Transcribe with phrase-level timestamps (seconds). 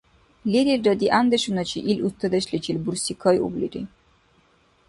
[0.51, 3.81] Лерилра дигӀяндешуначи ил устадешличил бурсикайублири.